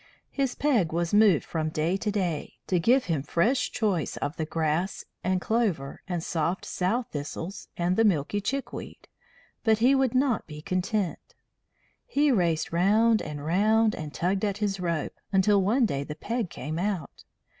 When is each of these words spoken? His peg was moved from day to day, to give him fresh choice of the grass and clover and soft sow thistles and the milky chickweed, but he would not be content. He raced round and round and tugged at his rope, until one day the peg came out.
His 0.31 0.55
peg 0.55 0.91
was 0.91 1.13
moved 1.13 1.45
from 1.45 1.69
day 1.69 1.95
to 1.95 2.09
day, 2.11 2.57
to 2.65 2.79
give 2.79 3.05
him 3.05 3.21
fresh 3.21 3.71
choice 3.71 4.17
of 4.17 4.35
the 4.35 4.47
grass 4.47 5.05
and 5.23 5.39
clover 5.39 6.01
and 6.07 6.23
soft 6.23 6.65
sow 6.65 7.03
thistles 7.03 7.67
and 7.77 7.95
the 7.95 8.03
milky 8.03 8.41
chickweed, 8.41 9.07
but 9.63 9.77
he 9.77 9.93
would 9.93 10.15
not 10.15 10.47
be 10.47 10.59
content. 10.59 11.35
He 12.07 12.31
raced 12.31 12.71
round 12.71 13.21
and 13.21 13.45
round 13.45 13.93
and 13.93 14.11
tugged 14.11 14.43
at 14.43 14.57
his 14.57 14.79
rope, 14.79 15.19
until 15.31 15.61
one 15.61 15.85
day 15.85 16.03
the 16.03 16.15
peg 16.15 16.49
came 16.49 16.79
out. 16.79 17.23